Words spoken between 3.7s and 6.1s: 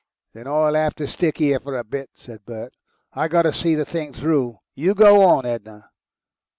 the thing through. You go on, Edna."